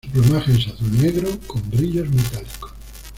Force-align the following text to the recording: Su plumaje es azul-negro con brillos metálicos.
Su 0.03 0.09
plumaje 0.09 0.51
es 0.53 0.65
azul-negro 0.67 1.29
con 1.45 1.61
brillos 1.69 2.09
metálicos. 2.09 2.71